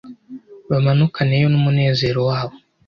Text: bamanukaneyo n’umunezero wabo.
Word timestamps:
bamanukaneyo 0.69 1.47
n’umunezero 1.49 2.19
wabo. 2.29 2.55